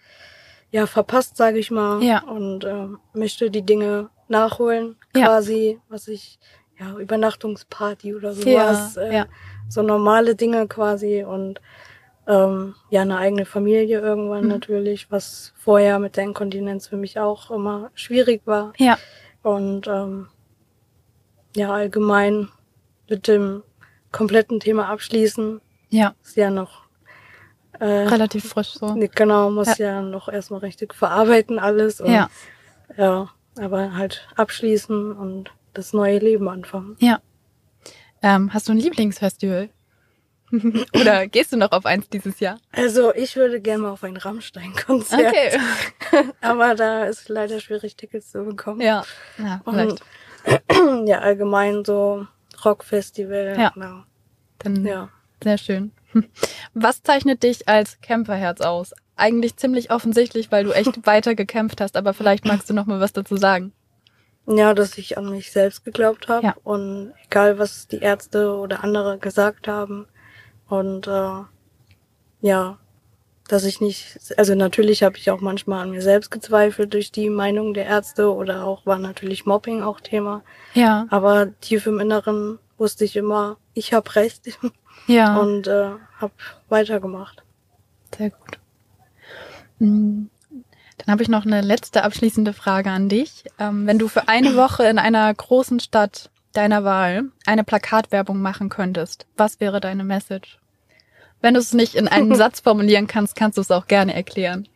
ja 0.70 0.86
verpasst, 0.86 1.36
sage 1.36 1.58
ich 1.58 1.70
mal, 1.70 2.02
ja. 2.02 2.22
und 2.22 2.64
äh, 2.64 2.88
möchte 3.14 3.50
die 3.50 3.62
Dinge 3.62 4.10
nachholen, 4.30 4.96
quasi, 5.12 5.72
ja. 5.72 5.78
was 5.88 6.08
ich, 6.08 6.38
ja, 6.78 6.96
Übernachtungsparty 6.96 8.14
oder 8.14 8.32
sowas, 8.32 8.94
ja, 8.94 9.02
äh, 9.02 9.14
ja. 9.14 9.26
so 9.68 9.82
normale 9.82 10.34
Dinge 10.34 10.66
quasi 10.68 11.24
und 11.24 11.60
ähm, 12.26 12.74
ja, 12.90 13.02
eine 13.02 13.18
eigene 13.18 13.44
Familie 13.44 14.00
irgendwann 14.00 14.44
mhm. 14.44 14.50
natürlich, 14.50 15.10
was 15.10 15.52
vorher 15.56 15.98
mit 15.98 16.16
der 16.16 16.24
Inkontinenz 16.24 16.86
für 16.86 16.96
mich 16.96 17.18
auch 17.18 17.50
immer 17.50 17.90
schwierig 17.94 18.42
war. 18.44 18.72
Ja. 18.78 18.98
Und 19.42 19.86
ähm, 19.88 20.28
ja, 21.56 21.72
allgemein 21.72 22.48
mit 23.08 23.26
dem 23.26 23.62
kompletten 24.12 24.60
Thema 24.60 24.88
abschließen. 24.88 25.60
Ja. 25.88 26.14
Ist 26.22 26.36
ja 26.36 26.50
noch 26.50 26.82
äh, 27.80 27.84
relativ 27.84 28.48
frisch 28.48 28.74
so. 28.74 28.94
Genau, 29.14 29.50
muss 29.50 29.78
ja, 29.78 29.86
ja 29.86 30.02
noch 30.02 30.28
erstmal 30.28 30.60
richtig 30.60 30.94
verarbeiten 30.94 31.58
alles. 31.58 32.00
Und, 32.00 32.12
ja. 32.12 32.30
Ja, 32.96 33.30
aber 33.60 33.94
halt 33.94 34.28
abschließen 34.36 35.12
und 35.12 35.52
das 35.74 35.92
neue 35.92 36.18
Leben 36.18 36.48
anfangen. 36.48 36.96
Ja. 36.98 37.20
Ähm, 38.22 38.52
hast 38.52 38.68
du 38.68 38.72
ein 38.72 38.78
Lieblingsfestival? 38.78 39.70
Oder 41.00 41.28
gehst 41.28 41.52
du 41.52 41.56
noch 41.56 41.70
auf 41.72 41.86
eins 41.86 42.08
dieses 42.08 42.40
Jahr? 42.40 42.58
Also 42.72 43.14
ich 43.14 43.36
würde 43.36 43.60
gerne 43.60 43.84
mal 43.84 43.90
auf 43.90 44.02
ein 44.02 44.16
Rammstein-Konzert. 44.16 45.28
Okay. 45.28 45.58
aber 46.40 46.74
da 46.74 47.04
ist 47.04 47.28
leider 47.28 47.60
schwierig, 47.60 47.96
Tickets 47.96 48.32
zu 48.32 48.44
bekommen. 48.44 48.80
Ja, 48.80 49.04
ja 49.38 49.60
vielleicht. 49.64 50.02
Und, 50.72 51.08
ja, 51.08 51.20
allgemein 51.20 51.84
so 51.84 52.26
Rockfestival. 52.64 53.56
Ja. 53.58 53.70
Genau. 53.70 54.02
Dann 54.58 54.84
ja. 54.84 55.08
Sehr 55.42 55.58
schön. 55.58 55.92
Was 56.74 57.02
zeichnet 57.02 57.42
dich 57.42 57.68
als 57.68 58.00
Kämpferherz 58.00 58.60
aus? 58.60 58.92
Eigentlich 59.20 59.56
ziemlich 59.56 59.90
offensichtlich, 59.90 60.50
weil 60.50 60.64
du 60.64 60.72
echt 60.72 61.06
weiter 61.06 61.34
gekämpft 61.34 61.80
hast, 61.80 61.96
aber 61.96 62.14
vielleicht 62.14 62.44
magst 62.44 62.68
du 62.70 62.74
noch 62.74 62.86
mal 62.86 63.00
was 63.00 63.12
dazu 63.12 63.36
sagen. 63.36 63.72
Ja, 64.46 64.74
dass 64.74 64.98
ich 64.98 65.16
an 65.16 65.30
mich 65.30 65.52
selbst 65.52 65.84
geglaubt 65.84 66.28
habe 66.28 66.46
ja. 66.46 66.54
und 66.64 67.12
egal 67.26 67.58
was 67.58 67.86
die 67.86 67.98
Ärzte 67.98 68.52
oder 68.56 68.82
andere 68.82 69.18
gesagt 69.18 69.68
haben 69.68 70.06
und 70.68 71.06
äh, 71.06 71.42
ja, 72.40 72.78
dass 73.50 73.64
ich 73.64 73.80
nicht, 73.80 74.18
also 74.36 74.54
natürlich 74.54 75.02
habe 75.02 75.16
ich 75.16 75.30
auch 75.30 75.40
manchmal 75.40 75.82
an 75.82 75.90
mir 75.90 76.02
selbst 76.02 76.30
gezweifelt 76.30 76.94
durch 76.94 77.10
die 77.10 77.30
Meinung 77.30 77.74
der 77.74 77.86
Ärzte 77.86 78.32
oder 78.32 78.64
auch 78.64 78.86
war 78.86 78.98
natürlich 78.98 79.44
Mobbing 79.44 79.82
auch 79.82 80.00
Thema. 80.00 80.42
Ja. 80.74 81.06
Aber 81.10 81.48
tief 81.60 81.86
im 81.86 81.98
Inneren 81.98 82.58
wusste 82.78 83.04
ich 83.04 83.16
immer, 83.16 83.56
ich 83.74 83.92
habe 83.92 84.14
recht. 84.14 84.56
Ja. 85.06 85.36
Und 85.40 85.66
äh, 85.66 85.90
habe 86.18 86.32
weitergemacht. 86.68 87.42
Sehr 88.16 88.30
gut. 88.30 88.58
Mm, 89.80 90.26
dann 90.98 91.12
habe 91.12 91.22
ich 91.22 91.28
noch 91.28 91.44
eine 91.44 91.62
letzte 91.62 92.04
abschließende 92.04 92.52
Frage 92.52 92.90
an 92.90 93.08
dich. 93.08 93.44
Ähm, 93.58 93.86
wenn 93.86 93.98
du 93.98 94.08
für 94.08 94.28
eine 94.28 94.54
Woche 94.56 94.84
in 94.84 94.98
einer 94.98 95.32
großen 95.32 95.80
Stadt 95.80 96.30
deiner 96.52 96.84
Wahl 96.84 97.24
eine 97.46 97.64
Plakatwerbung 97.64 98.40
machen 98.40 98.68
könntest, 98.68 99.26
was 99.36 99.60
wäre 99.60 99.80
deine 99.80 100.04
Message? 100.04 100.58
Wenn 101.40 101.54
du 101.54 101.60
es 101.60 101.72
nicht 101.72 101.94
in 101.94 102.06
einen 102.06 102.34
Satz 102.36 102.60
formulieren 102.60 103.06
kannst, 103.06 103.34
kannst 103.34 103.56
du 103.56 103.62
es 103.62 103.70
auch 103.70 103.86
gerne 103.86 104.14
erklären. 104.14 104.68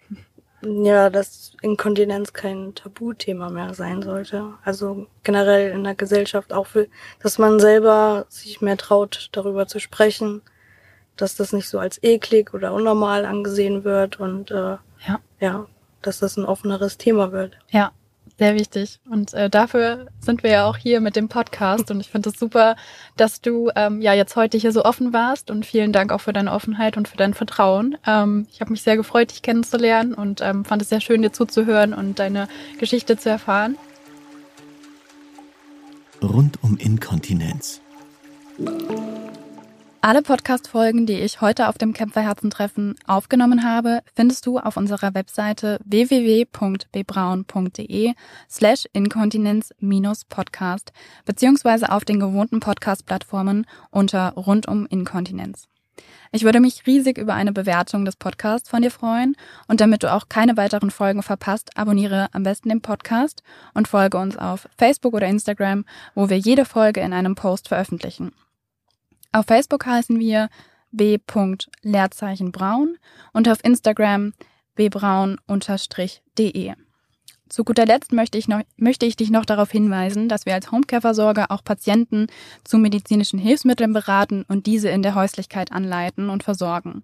Ja, 0.62 1.10
dass 1.10 1.52
Inkontinenz 1.60 2.32
kein 2.32 2.74
Tabuthema 2.74 3.50
mehr 3.50 3.74
sein 3.74 4.00
sollte. 4.00 4.54
Also 4.64 5.08
generell 5.22 5.72
in 5.72 5.84
der 5.84 5.94
Gesellschaft 5.94 6.54
auch 6.54 6.66
für, 6.66 6.88
dass 7.22 7.36
man 7.36 7.60
selber 7.60 8.24
sich 8.30 8.62
mehr 8.62 8.78
traut, 8.78 9.28
darüber 9.32 9.66
zu 9.66 9.78
sprechen, 9.78 10.40
dass 11.16 11.36
das 11.36 11.52
nicht 11.52 11.68
so 11.68 11.78
als 11.78 12.02
eklig 12.02 12.54
oder 12.54 12.72
unnormal 12.72 13.26
angesehen 13.26 13.84
wird 13.84 14.18
und 14.18 14.50
äh, 14.50 14.78
ja. 15.06 15.20
ja, 15.40 15.66
dass 16.02 16.18
das 16.18 16.36
ein 16.36 16.44
offeneres 16.44 16.98
Thema 16.98 17.32
wird. 17.32 17.56
Ja, 17.70 17.92
sehr 18.38 18.54
wichtig. 18.54 18.98
Und 19.08 19.32
äh, 19.34 19.48
dafür 19.48 20.06
sind 20.20 20.42
wir 20.42 20.50
ja 20.50 20.66
auch 20.66 20.76
hier 20.76 21.00
mit 21.00 21.14
dem 21.14 21.28
Podcast. 21.28 21.90
Und 21.90 22.00
ich 22.00 22.08
finde 22.10 22.28
es 22.28 22.34
das 22.34 22.40
super, 22.40 22.74
dass 23.16 23.40
du 23.40 23.70
ähm, 23.76 24.00
ja 24.00 24.12
jetzt 24.12 24.34
heute 24.34 24.58
hier 24.58 24.72
so 24.72 24.84
offen 24.84 25.12
warst. 25.12 25.50
Und 25.50 25.64
vielen 25.64 25.92
Dank 25.92 26.10
auch 26.10 26.20
für 26.20 26.32
deine 26.32 26.52
Offenheit 26.52 26.96
und 26.96 27.06
für 27.06 27.16
dein 27.16 27.34
Vertrauen. 27.34 27.96
Ähm, 28.06 28.46
ich 28.50 28.60
habe 28.60 28.72
mich 28.72 28.82
sehr 28.82 28.96
gefreut, 28.96 29.30
dich 29.30 29.42
kennenzulernen 29.42 30.14
und 30.14 30.40
ähm, 30.40 30.64
fand 30.64 30.82
es 30.82 30.88
sehr 30.88 31.00
schön, 31.00 31.22
dir 31.22 31.32
zuzuhören 31.32 31.94
und 31.94 32.18
deine 32.18 32.48
Geschichte 32.80 33.16
zu 33.16 33.30
erfahren. 33.30 33.76
Rund 36.22 36.58
um 36.62 36.76
Inkontinenz. 36.76 37.80
Alle 40.06 40.20
Podcast-Folgen, 40.20 41.06
die 41.06 41.18
ich 41.18 41.40
heute 41.40 41.66
auf 41.66 41.78
dem 41.78 41.94
Kämpferherzentreffen 41.94 42.94
aufgenommen 43.06 43.64
habe, 43.64 44.02
findest 44.14 44.44
du 44.44 44.58
auf 44.58 44.76
unserer 44.76 45.14
Webseite 45.14 45.78
www.bbraun.de 45.86 48.12
slash 48.50 48.84
inkontinenz-podcast 48.92 50.92
beziehungsweise 51.24 51.90
auf 51.90 52.04
den 52.04 52.20
gewohnten 52.20 52.60
Podcast-Plattformen 52.60 53.64
unter 53.90 54.34
Rundum 54.34 54.84
Inkontinenz. 54.84 55.68
Ich 56.32 56.44
würde 56.44 56.60
mich 56.60 56.86
riesig 56.86 57.16
über 57.16 57.32
eine 57.32 57.54
Bewertung 57.54 58.04
des 58.04 58.16
Podcasts 58.16 58.68
von 58.68 58.82
dir 58.82 58.90
freuen 58.90 59.36
und 59.68 59.80
damit 59.80 60.02
du 60.02 60.12
auch 60.12 60.28
keine 60.28 60.58
weiteren 60.58 60.90
Folgen 60.90 61.22
verpasst, 61.22 61.78
abonniere 61.78 62.28
am 62.32 62.42
besten 62.42 62.68
den 62.68 62.82
Podcast 62.82 63.42
und 63.72 63.88
folge 63.88 64.18
uns 64.18 64.36
auf 64.36 64.68
Facebook 64.76 65.14
oder 65.14 65.28
Instagram, 65.28 65.86
wo 66.14 66.28
wir 66.28 66.36
jede 66.36 66.66
Folge 66.66 67.00
in 67.00 67.14
einem 67.14 67.36
Post 67.36 67.68
veröffentlichen. 67.68 68.32
Auf 69.34 69.46
Facebook 69.46 69.84
heißen 69.84 70.18
wir 70.20 70.48
b.leerzeichen-braun 70.92 72.96
und 73.32 73.48
auf 73.48 73.58
Instagram 73.64 74.32
bbraun-de. 74.76 76.74
Zu 77.48 77.64
guter 77.64 77.84
Letzt 77.84 78.12
möchte 78.12 78.38
ich, 78.38 78.46
noch, 78.46 78.60
möchte 78.76 79.06
ich 79.06 79.16
dich 79.16 79.30
noch 79.30 79.44
darauf 79.44 79.72
hinweisen, 79.72 80.28
dass 80.28 80.46
wir 80.46 80.54
als 80.54 80.70
Homecare-Versorger 80.70 81.50
auch 81.50 81.64
Patienten 81.64 82.28
zu 82.62 82.78
medizinischen 82.78 83.40
Hilfsmitteln 83.40 83.92
beraten 83.92 84.44
und 84.46 84.66
diese 84.66 84.90
in 84.90 85.02
der 85.02 85.16
Häuslichkeit 85.16 85.72
anleiten 85.72 86.30
und 86.30 86.44
versorgen. 86.44 87.02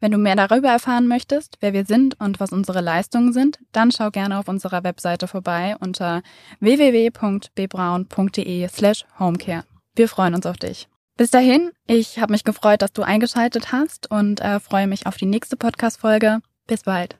Wenn 0.00 0.10
du 0.10 0.18
mehr 0.18 0.34
darüber 0.34 0.70
erfahren 0.70 1.06
möchtest, 1.06 1.58
wer 1.60 1.72
wir 1.72 1.84
sind 1.84 2.18
und 2.18 2.40
was 2.40 2.50
unsere 2.50 2.80
Leistungen 2.80 3.32
sind, 3.32 3.60
dann 3.70 3.92
schau 3.92 4.10
gerne 4.10 4.40
auf 4.40 4.48
unserer 4.48 4.82
Webseite 4.82 5.28
vorbei 5.28 5.76
unter 5.78 6.22
www.bbraun.de 6.58 8.66
slash 8.66 9.04
homecare. 9.20 9.62
Wir 9.94 10.08
freuen 10.08 10.34
uns 10.34 10.46
auf 10.46 10.56
dich. 10.56 10.88
Bis 11.16 11.30
dahin, 11.30 11.70
ich 11.86 12.18
habe 12.18 12.32
mich 12.32 12.44
gefreut, 12.44 12.82
dass 12.82 12.92
du 12.92 13.02
eingeschaltet 13.02 13.70
hast 13.72 14.10
und 14.10 14.40
äh, 14.40 14.60
freue 14.60 14.86
mich 14.86 15.06
auf 15.06 15.16
die 15.16 15.26
nächste 15.26 15.56
Podcast-Folge. 15.56 16.40
Bis 16.66 16.82
bald. 16.82 17.18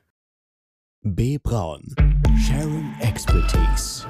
B. 1.01 1.37
Braun. 1.37 1.93
Sharing 2.37 2.93
Expertise. 3.01 4.07